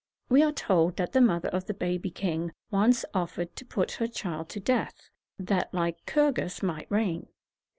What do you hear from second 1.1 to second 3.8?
the mother of the baby king once offered to